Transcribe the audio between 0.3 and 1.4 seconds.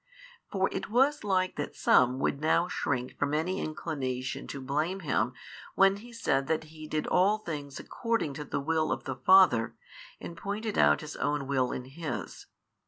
For it was